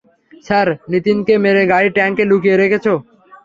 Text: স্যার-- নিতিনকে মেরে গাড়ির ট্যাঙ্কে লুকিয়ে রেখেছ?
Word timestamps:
স্যার-- 0.45 0.79
নিতিনকে 0.91 1.33
মেরে 1.37 1.63
গাড়ির 1.71 1.91
ট্যাঙ্কে 1.93 2.23
লুকিয়ে 2.25 2.55
রেখেছ? 2.57 2.85